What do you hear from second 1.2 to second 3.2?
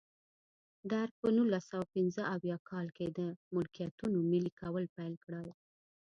په نولس سوه پنځه اویا کال کې د